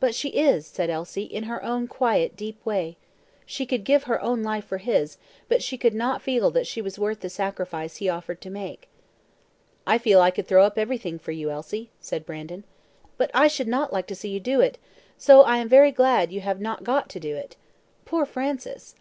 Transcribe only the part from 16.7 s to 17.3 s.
got it to